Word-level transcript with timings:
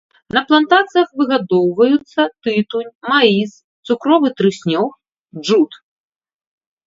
На 0.35 0.41
плантацыях 0.49 1.09
выгадоўваюцца 1.19 2.21
тытунь, 2.47 2.89
маіс, 3.11 3.51
цукровы 3.91 4.27
трыснёг, 4.39 4.89
джут. 5.45 5.71